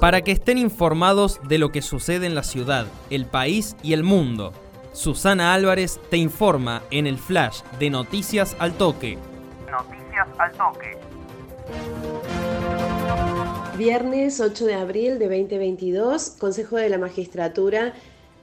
para 0.00 0.22
que 0.22 0.32
estén 0.32 0.58
informados 0.58 1.40
de 1.48 1.58
lo 1.58 1.72
que 1.72 1.82
sucede 1.82 2.26
en 2.26 2.34
la 2.34 2.42
ciudad, 2.42 2.86
el 3.10 3.26
país 3.26 3.76
y 3.82 3.92
el 3.92 4.04
mundo. 4.04 4.52
Susana 4.92 5.54
Álvarez 5.54 6.00
te 6.10 6.16
informa 6.16 6.82
en 6.90 7.06
el 7.06 7.18
flash 7.18 7.62
de 7.78 7.90
Noticias 7.90 8.56
al 8.58 8.74
Toque. 8.74 9.18
Noticias 9.70 10.28
al 10.38 10.52
Toque. 10.52 10.98
Viernes 13.76 14.40
8 14.40 14.64
de 14.66 14.74
abril 14.74 15.18
de 15.18 15.26
2022, 15.26 16.30
Consejo 16.38 16.76
de 16.76 16.88
la 16.88 16.98
Magistratura 16.98 17.94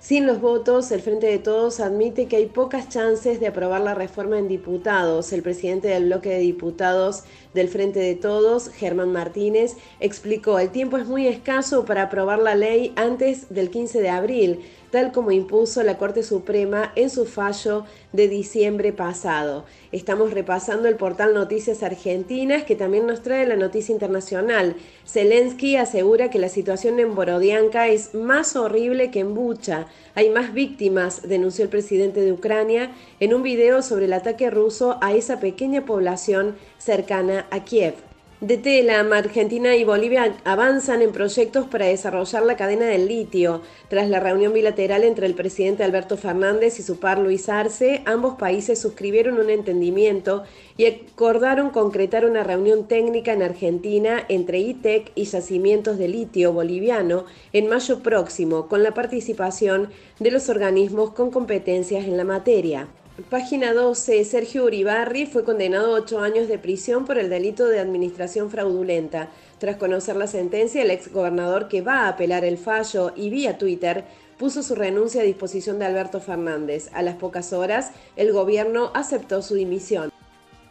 sin 0.00 0.26
los 0.26 0.40
votos, 0.40 0.90
el 0.92 1.02
Frente 1.02 1.26
de 1.26 1.38
Todos 1.38 1.78
admite 1.78 2.26
que 2.26 2.36
hay 2.36 2.46
pocas 2.46 2.88
chances 2.88 3.38
de 3.38 3.48
aprobar 3.48 3.82
la 3.82 3.94
reforma 3.94 4.38
en 4.38 4.48
diputados. 4.48 5.30
El 5.34 5.42
presidente 5.42 5.88
del 5.88 6.06
bloque 6.06 6.30
de 6.30 6.38
diputados 6.38 7.24
del 7.52 7.68
Frente 7.68 8.00
de 8.00 8.14
Todos, 8.14 8.70
Germán 8.70 9.12
Martínez, 9.12 9.76
explicó, 10.00 10.58
el 10.58 10.70
tiempo 10.70 10.96
es 10.96 11.06
muy 11.06 11.28
escaso 11.28 11.84
para 11.84 12.04
aprobar 12.04 12.38
la 12.38 12.54
ley 12.54 12.94
antes 12.96 13.52
del 13.52 13.68
15 13.68 14.00
de 14.00 14.08
abril 14.08 14.60
tal 14.90 15.12
como 15.12 15.30
impuso 15.30 15.82
la 15.82 15.98
Corte 15.98 16.22
Suprema 16.22 16.92
en 16.96 17.10
su 17.10 17.26
fallo 17.26 17.84
de 18.12 18.28
diciembre 18.28 18.92
pasado. 18.92 19.64
Estamos 19.92 20.32
repasando 20.32 20.88
el 20.88 20.96
portal 20.96 21.34
Noticias 21.34 21.82
Argentinas 21.82 22.64
que 22.64 22.76
también 22.76 23.06
nos 23.06 23.22
trae 23.22 23.46
la 23.46 23.56
noticia 23.56 23.92
internacional. 23.92 24.76
Zelensky 25.06 25.76
asegura 25.76 26.30
que 26.30 26.38
la 26.38 26.48
situación 26.48 26.98
en 26.98 27.14
Borodianka 27.14 27.88
es 27.88 28.14
más 28.14 28.56
horrible 28.56 29.10
que 29.10 29.20
en 29.20 29.34
Bucha. 29.34 29.86
Hay 30.14 30.30
más 30.30 30.52
víctimas, 30.52 31.22
denunció 31.28 31.64
el 31.64 31.70
presidente 31.70 32.20
de 32.20 32.32
Ucrania 32.32 32.92
en 33.20 33.34
un 33.34 33.42
video 33.42 33.82
sobre 33.82 34.06
el 34.06 34.12
ataque 34.12 34.50
ruso 34.50 34.98
a 35.00 35.12
esa 35.14 35.40
pequeña 35.40 35.84
población 35.84 36.56
cercana 36.78 37.46
a 37.50 37.64
Kiev. 37.64 38.09
De 38.40 38.56
Telam, 38.56 39.12
Argentina 39.12 39.76
y 39.76 39.84
Bolivia 39.84 40.34
avanzan 40.44 41.02
en 41.02 41.12
proyectos 41.12 41.66
para 41.66 41.84
desarrollar 41.84 42.42
la 42.42 42.56
cadena 42.56 42.86
del 42.86 43.06
litio. 43.06 43.60
Tras 43.90 44.08
la 44.08 44.18
reunión 44.18 44.54
bilateral 44.54 45.04
entre 45.04 45.26
el 45.26 45.34
presidente 45.34 45.84
Alberto 45.84 46.16
Fernández 46.16 46.78
y 46.78 46.82
su 46.82 46.98
par 46.98 47.18
Luis 47.18 47.50
Arce, 47.50 48.00
ambos 48.06 48.36
países 48.38 48.78
suscribieron 48.78 49.38
un 49.38 49.50
entendimiento 49.50 50.44
y 50.78 50.86
acordaron 50.86 51.68
concretar 51.68 52.24
una 52.24 52.42
reunión 52.42 52.88
técnica 52.88 53.34
en 53.34 53.42
Argentina 53.42 54.24
entre 54.30 54.58
ITEC 54.60 55.12
y 55.14 55.24
Yacimientos 55.24 55.98
de 55.98 56.08
Litio 56.08 56.54
Boliviano 56.54 57.26
en 57.52 57.68
mayo 57.68 58.02
próximo, 58.02 58.68
con 58.68 58.82
la 58.82 58.94
participación 58.94 59.90
de 60.18 60.30
los 60.30 60.48
organismos 60.48 61.10
con 61.10 61.30
competencias 61.30 62.06
en 62.06 62.16
la 62.16 62.24
materia. 62.24 62.88
Página 63.28 63.74
12. 63.74 64.24
Sergio 64.24 64.64
Uribarri 64.64 65.26
fue 65.26 65.44
condenado 65.44 65.94
a 65.94 65.98
ocho 65.98 66.20
años 66.20 66.48
de 66.48 66.58
prisión 66.58 67.04
por 67.04 67.18
el 67.18 67.28
delito 67.28 67.66
de 67.66 67.80
administración 67.80 68.50
fraudulenta. 68.50 69.28
Tras 69.58 69.76
conocer 69.76 70.16
la 70.16 70.26
sentencia, 70.26 70.80
el 70.80 70.90
ex 70.90 71.12
gobernador 71.12 71.68
que 71.68 71.82
va 71.82 72.04
a 72.04 72.08
apelar 72.08 72.44
el 72.44 72.56
fallo 72.56 73.12
y 73.16 73.28
vía 73.28 73.58
Twitter 73.58 74.04
puso 74.38 74.62
su 74.62 74.74
renuncia 74.74 75.20
a 75.20 75.24
disposición 75.24 75.78
de 75.78 75.86
Alberto 75.86 76.20
Fernández. 76.20 76.88
A 76.94 77.02
las 77.02 77.16
pocas 77.16 77.52
horas, 77.52 77.90
el 78.16 78.32
gobierno 78.32 78.90
aceptó 78.94 79.42
su 79.42 79.54
dimisión. 79.54 80.09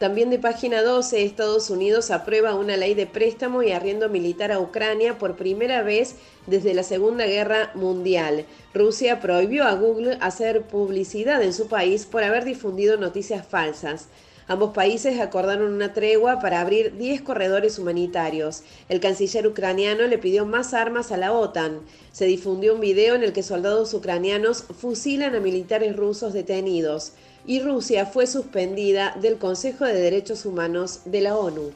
También 0.00 0.30
de 0.30 0.38
página 0.38 0.82
12, 0.82 1.24
Estados 1.24 1.68
Unidos 1.68 2.10
aprueba 2.10 2.54
una 2.54 2.78
ley 2.78 2.94
de 2.94 3.06
préstamo 3.06 3.62
y 3.62 3.72
arriendo 3.72 4.08
militar 4.08 4.50
a 4.50 4.58
Ucrania 4.58 5.18
por 5.18 5.36
primera 5.36 5.82
vez 5.82 6.14
desde 6.46 6.72
la 6.72 6.84
Segunda 6.84 7.26
Guerra 7.26 7.70
Mundial. 7.74 8.46
Rusia 8.72 9.20
prohibió 9.20 9.64
a 9.64 9.74
Google 9.74 10.16
hacer 10.22 10.62
publicidad 10.62 11.42
en 11.42 11.52
su 11.52 11.68
país 11.68 12.06
por 12.06 12.24
haber 12.24 12.46
difundido 12.46 12.96
noticias 12.96 13.46
falsas. 13.46 14.08
Ambos 14.48 14.72
países 14.72 15.20
acordaron 15.20 15.70
una 15.70 15.92
tregua 15.92 16.40
para 16.40 16.62
abrir 16.62 16.96
10 16.96 17.20
corredores 17.20 17.78
humanitarios. 17.78 18.62
El 18.88 19.00
canciller 19.00 19.46
ucraniano 19.46 20.06
le 20.06 20.16
pidió 20.16 20.46
más 20.46 20.72
armas 20.72 21.12
a 21.12 21.18
la 21.18 21.34
OTAN. 21.34 21.82
Se 22.10 22.24
difundió 22.24 22.72
un 22.74 22.80
video 22.80 23.16
en 23.16 23.22
el 23.22 23.34
que 23.34 23.42
soldados 23.42 23.92
ucranianos 23.92 24.62
fusilan 24.62 25.34
a 25.34 25.40
militares 25.40 25.94
rusos 25.94 26.32
detenidos 26.32 27.12
y 27.46 27.60
Rusia 27.60 28.06
fue 28.06 28.26
suspendida 28.26 29.16
del 29.20 29.38
Consejo 29.38 29.84
de 29.84 29.94
Derechos 29.94 30.46
Humanos 30.46 31.00
de 31.04 31.20
la 31.20 31.36
ONU. 31.36 31.72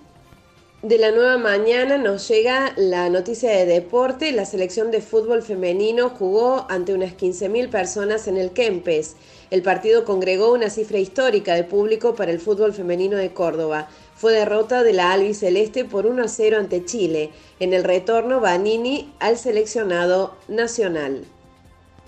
De 0.84 0.98
la 0.98 1.12
nueva 1.12 1.38
mañana 1.38 1.96
nos 1.96 2.28
llega 2.28 2.74
la 2.76 3.08
noticia 3.08 3.50
de 3.50 3.64
deporte. 3.64 4.32
La 4.32 4.44
selección 4.44 4.90
de 4.90 5.00
fútbol 5.00 5.42
femenino 5.42 6.10
jugó 6.10 6.66
ante 6.68 6.92
unas 6.92 7.16
15.000 7.16 7.70
personas 7.70 8.28
en 8.28 8.36
el 8.36 8.50
Kempes. 8.50 9.16
El 9.50 9.62
partido 9.62 10.04
congregó 10.04 10.52
una 10.52 10.68
cifra 10.68 10.98
histórica 10.98 11.54
de 11.54 11.64
público 11.64 12.14
para 12.14 12.32
el 12.32 12.38
fútbol 12.38 12.74
femenino 12.74 13.16
de 13.16 13.32
Córdoba. 13.32 13.88
Fue 14.14 14.34
derrota 14.34 14.82
de 14.82 14.92
la 14.92 15.16
Celeste 15.32 15.86
por 15.86 16.04
1 16.04 16.24
a 16.24 16.28
0 16.28 16.58
ante 16.58 16.84
Chile. 16.84 17.30
En 17.60 17.72
el 17.72 17.82
retorno, 17.82 18.40
Vanini 18.40 19.10
al 19.20 19.38
seleccionado 19.38 20.36
nacional. 20.48 21.24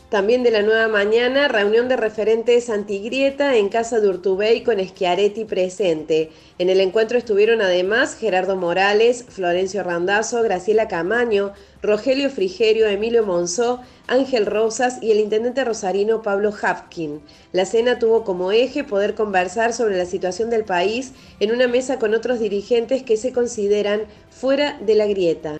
También 0.08 0.44
de 0.44 0.52
la 0.52 0.62
nueva 0.62 0.86
mañana, 0.86 1.48
reunión 1.48 1.88
de 1.88 1.96
referentes 1.96 2.70
antigrieta 2.70 3.56
en 3.56 3.68
casa 3.68 3.98
de 3.98 4.08
Urtubey 4.08 4.62
con 4.62 4.78
Schiaretti 4.78 5.44
presente. 5.44 6.30
En 6.60 6.70
el 6.70 6.80
encuentro 6.80 7.18
estuvieron 7.18 7.60
además 7.60 8.14
Gerardo 8.14 8.54
Morales, 8.54 9.24
Florencio 9.28 9.82
Randazo, 9.82 10.44
Graciela 10.44 10.86
Camaño, 10.86 11.54
Rogelio 11.82 12.30
Frigerio, 12.30 12.86
Emilio 12.86 13.26
Monzó, 13.26 13.80
Ángel 14.06 14.46
Rosas 14.46 15.02
y 15.02 15.10
el 15.10 15.18
intendente 15.18 15.64
rosarino 15.64 16.22
Pablo 16.22 16.54
Hafkin. 16.62 17.20
La 17.50 17.66
cena 17.66 17.98
tuvo 17.98 18.22
como 18.22 18.52
eje 18.52 18.84
poder 18.84 19.16
conversar 19.16 19.72
sobre 19.72 19.98
la 19.98 20.06
situación 20.06 20.50
del 20.50 20.64
país 20.64 21.14
en 21.40 21.50
una 21.50 21.66
mesa 21.66 21.98
con 21.98 22.14
otros 22.14 22.38
dirigentes 22.38 23.02
que 23.02 23.16
se 23.16 23.32
consideran 23.32 24.02
fuera 24.30 24.78
de 24.80 24.94
la 24.94 25.06
grieta. 25.06 25.58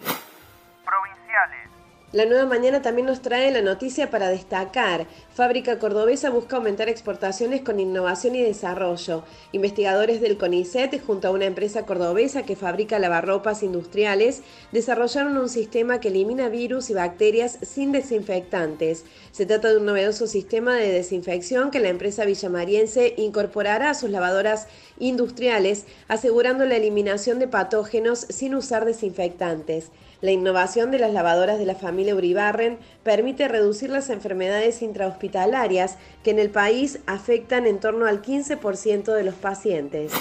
La 2.17 2.25
nueva 2.25 2.47
mañana 2.47 2.81
también 2.81 3.07
nos 3.07 3.21
trae 3.21 3.51
la 3.51 3.61
noticia 3.61 4.09
para 4.09 4.31
destacar. 4.31 5.07
Fábrica 5.35 5.79
Cordobesa 5.79 6.31
busca 6.31 6.57
aumentar 6.57 6.89
exportaciones 6.89 7.61
con 7.61 7.79
innovación 7.79 8.35
y 8.37 8.41
desarrollo. 8.41 9.23
Investigadores 9.53 10.23
del 10.23 10.39
CONICET, 10.39 10.99
junto 11.05 11.29
a 11.29 11.31
una 11.31 11.45
empresa 11.45 11.85
cordobesa 11.85 12.45
que 12.45 12.57
fabrica 12.57 12.99
lavarropas 12.99 13.63
industriales, 13.63 14.41
desarrollaron 14.73 15.37
un 15.37 15.51
sistema 15.51 16.01
que 16.01 16.09
elimina 16.09 16.49
virus 16.49 16.89
y 16.89 16.95
bacterias 16.95 17.59
sin 17.61 17.93
desinfectantes. 17.93 19.05
Se 19.31 19.45
trata 19.45 19.69
de 19.69 19.77
un 19.77 19.85
novedoso 19.85 20.27
sistema 20.27 20.75
de 20.75 20.93
desinfección 20.93 21.71
que 21.71 21.81
la 21.81 21.91
empresa 21.91 22.25
villamariense 22.25 23.13
incorporará 23.19 23.91
a 23.91 23.95
sus 23.95 24.09
lavadoras 24.09 24.69
industriales, 24.99 25.85
asegurando 26.09 26.65
la 26.65 26.77
eliminación 26.77 27.39
de 27.39 27.49
patógenos 27.49 28.21
sin 28.31 28.55
usar 28.55 28.87
desinfectantes. 28.87 29.91
La 30.21 30.31
innovación 30.31 30.91
de 30.91 30.99
las 30.99 31.13
lavadoras 31.13 31.59
de 31.59 31.67
la 31.67 31.75
familia 31.75 32.15
Uribarren 32.15 32.79
permite 33.03 33.49
reducir 33.49 33.91
las 33.91 34.09
enfermedades 34.09 34.81
intrahospitalarias 34.81 35.99
que 36.25 36.31
en 36.31 36.39
el 36.39 36.51
país 36.51 37.01
afectan 37.07 37.67
en 37.67 37.81
torno 37.81 38.07
al 38.07 38.23
15% 38.23 39.13
de 39.13 39.23
los 39.25 39.35
pacientes. 39.35 40.13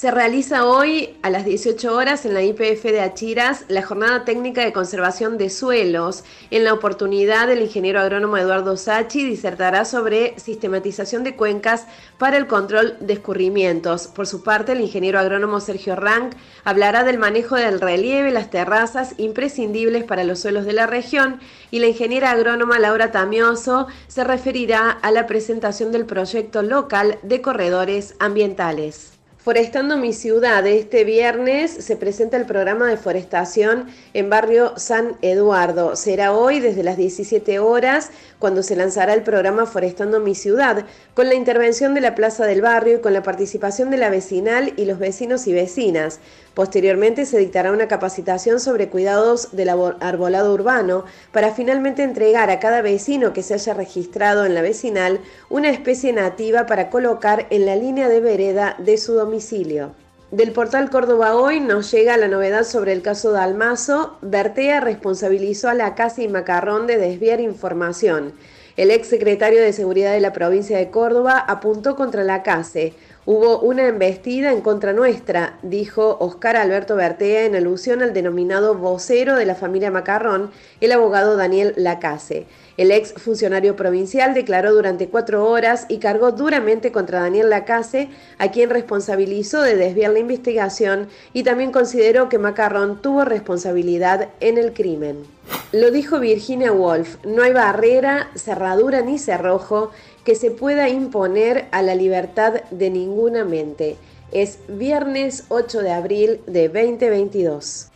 Se 0.00 0.10
realiza 0.10 0.64
hoy 0.64 1.18
a 1.20 1.28
las 1.28 1.44
18 1.44 1.94
horas 1.94 2.24
en 2.24 2.32
la 2.32 2.42
IPF 2.42 2.84
de 2.84 3.02
Achiras 3.02 3.66
la 3.68 3.82
jornada 3.82 4.24
técnica 4.24 4.64
de 4.64 4.72
conservación 4.72 5.36
de 5.36 5.50
suelos. 5.50 6.24
En 6.50 6.64
la 6.64 6.72
oportunidad, 6.72 7.50
el 7.50 7.60
ingeniero 7.60 8.00
agrónomo 8.00 8.38
Eduardo 8.38 8.78
Sachi 8.78 9.26
disertará 9.26 9.84
sobre 9.84 10.32
sistematización 10.40 11.22
de 11.22 11.36
cuencas 11.36 11.86
para 12.16 12.38
el 12.38 12.46
control 12.46 12.96
de 13.00 13.12
escurrimientos. 13.12 14.06
Por 14.06 14.26
su 14.26 14.42
parte, 14.42 14.72
el 14.72 14.80
ingeniero 14.80 15.18
agrónomo 15.18 15.60
Sergio 15.60 15.96
Rank 15.96 16.32
hablará 16.64 17.04
del 17.04 17.18
manejo 17.18 17.56
del 17.56 17.78
relieve, 17.78 18.30
las 18.30 18.48
terrazas 18.48 19.12
imprescindibles 19.18 20.04
para 20.04 20.24
los 20.24 20.40
suelos 20.40 20.64
de 20.64 20.72
la 20.72 20.86
región 20.86 21.40
y 21.70 21.80
la 21.80 21.88
ingeniera 21.88 22.30
agrónoma 22.30 22.78
Laura 22.78 23.12
Tamioso 23.12 23.86
se 24.08 24.24
referirá 24.24 24.90
a 24.90 25.10
la 25.10 25.26
presentación 25.26 25.92
del 25.92 26.06
proyecto 26.06 26.62
local 26.62 27.18
de 27.22 27.42
corredores 27.42 28.14
ambientales. 28.18 29.19
Forestando 29.42 29.96
mi 29.96 30.12
ciudad, 30.12 30.66
este 30.66 31.02
viernes 31.02 31.70
se 31.70 31.96
presenta 31.96 32.36
el 32.36 32.44
programa 32.44 32.88
de 32.88 32.98
forestación 32.98 33.86
en 34.12 34.28
barrio 34.28 34.74
San 34.76 35.16
Eduardo. 35.22 35.96
Será 35.96 36.34
hoy 36.34 36.60
desde 36.60 36.82
las 36.82 36.98
17 36.98 37.58
horas 37.58 38.10
cuando 38.38 38.62
se 38.62 38.76
lanzará 38.76 39.14
el 39.14 39.22
programa 39.22 39.64
Forestando 39.64 40.20
mi 40.20 40.34
ciudad, 40.34 40.84
con 41.14 41.28
la 41.28 41.36
intervención 41.36 41.94
de 41.94 42.02
la 42.02 42.14
Plaza 42.14 42.44
del 42.44 42.60
Barrio 42.60 42.98
y 42.98 43.00
con 43.00 43.14
la 43.14 43.22
participación 43.22 43.88
de 43.88 43.96
la 43.96 44.10
vecinal 44.10 44.74
y 44.76 44.84
los 44.84 44.98
vecinos 44.98 45.46
y 45.46 45.54
vecinas. 45.54 46.20
Posteriormente 46.60 47.24
se 47.24 47.38
dictará 47.38 47.72
una 47.72 47.88
capacitación 47.88 48.60
sobre 48.60 48.90
cuidados 48.90 49.56
del 49.56 49.70
arbolado 49.70 50.52
urbano 50.52 51.06
para 51.32 51.54
finalmente 51.54 52.02
entregar 52.02 52.50
a 52.50 52.60
cada 52.60 52.82
vecino 52.82 53.32
que 53.32 53.42
se 53.42 53.54
haya 53.54 53.72
registrado 53.72 54.44
en 54.44 54.54
la 54.54 54.60
vecinal 54.60 55.20
una 55.48 55.70
especie 55.70 56.12
nativa 56.12 56.66
para 56.66 56.90
colocar 56.90 57.46
en 57.48 57.64
la 57.64 57.76
línea 57.76 58.10
de 58.10 58.20
vereda 58.20 58.76
de 58.76 58.98
su 58.98 59.14
domicilio. 59.14 59.92
Del 60.32 60.52
portal 60.52 60.90
Córdoba 60.90 61.34
Hoy 61.34 61.60
nos 61.60 61.90
llega 61.90 62.18
la 62.18 62.28
novedad 62.28 62.64
sobre 62.64 62.92
el 62.92 63.00
caso 63.00 63.32
de 63.32 63.40
Almazo. 63.40 64.18
Bertea 64.20 64.80
responsabilizó 64.80 65.70
a 65.70 65.74
la 65.74 65.94
Casa 65.94 66.20
y 66.20 66.28
Macarrón 66.28 66.86
de 66.86 66.98
desviar 66.98 67.40
información. 67.40 68.34
El 68.80 68.90
ex 68.90 69.08
secretario 69.08 69.60
de 69.60 69.74
Seguridad 69.74 70.14
de 70.14 70.20
la 70.20 70.32
provincia 70.32 70.78
de 70.78 70.88
Córdoba 70.88 71.36
apuntó 71.36 71.96
contra 71.96 72.24
la 72.24 72.42
CASE, 72.42 72.94
Hubo 73.26 73.60
una 73.60 73.86
embestida 73.86 74.50
en 74.50 74.62
contra 74.62 74.94
nuestra, 74.94 75.58
dijo 75.62 76.16
Oscar 76.20 76.56
Alberto 76.56 76.96
Bertea 76.96 77.44
en 77.44 77.54
alusión 77.54 78.02
al 78.02 78.14
denominado 78.14 78.74
vocero 78.74 79.36
de 79.36 79.44
la 79.44 79.54
familia 79.54 79.90
Macarrón, 79.90 80.50
el 80.80 80.92
abogado 80.92 81.36
Daniel 81.36 81.74
Lacase. 81.76 82.46
El 82.78 82.90
ex 82.90 83.12
funcionario 83.12 83.76
provincial 83.76 84.32
declaró 84.32 84.72
durante 84.72 85.08
cuatro 85.08 85.46
horas 85.46 85.84
y 85.90 85.98
cargó 85.98 86.32
duramente 86.32 86.90
contra 86.90 87.20
Daniel 87.20 87.50
Lacase, 87.50 88.08
a 88.38 88.50
quien 88.50 88.70
responsabilizó 88.70 89.60
de 89.60 89.76
desviar 89.76 90.12
la 90.12 90.20
investigación 90.20 91.08
y 91.34 91.42
también 91.42 91.72
consideró 91.72 92.30
que 92.30 92.38
Macarrón 92.38 93.02
tuvo 93.02 93.26
responsabilidad 93.26 94.30
en 94.40 94.56
el 94.56 94.72
crimen. 94.72 95.24
Lo 95.72 95.92
dijo 95.92 96.18
Virginia 96.18 96.72
Woolf, 96.72 97.24
no 97.24 97.44
hay 97.44 97.52
barrera, 97.52 98.30
cerradura 98.34 99.02
ni 99.02 99.20
cerrojo 99.20 99.92
que 100.24 100.34
se 100.34 100.50
pueda 100.50 100.88
imponer 100.88 101.68
a 101.70 101.82
la 101.82 101.94
libertad 101.94 102.54
de 102.72 102.90
ninguna 102.90 103.44
mente. 103.44 103.96
Es 104.32 104.58
viernes 104.66 105.44
8 105.48 105.82
de 105.82 105.92
abril 105.92 106.40
de 106.48 106.68
2022. 106.68 107.90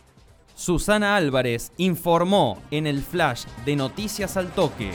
Susana 0.55 1.17
Álvarez 1.17 1.73
informó 1.75 2.61
en 2.71 2.87
el 2.87 3.01
flash 3.01 3.43
de 3.65 3.75
Noticias 3.75 4.37
al 4.37 4.53
Toque. 4.53 4.91